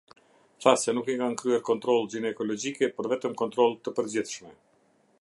Tha 0.63 0.71
se 0.83 0.95
nuk 0.97 1.11
i 1.15 1.17
kanë 1.19 1.37
kryer 1.41 1.61
kontroll 1.69 2.09
gjinekologjike, 2.15 2.91
por 2.97 3.13
vetëm 3.15 3.39
kontroll 3.43 3.81
të 3.85 3.99
përgjithshme. 4.01 4.57